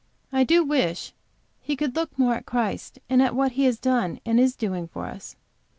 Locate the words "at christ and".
2.33-3.21